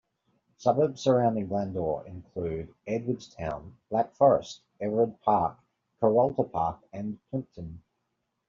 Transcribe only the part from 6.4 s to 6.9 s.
Park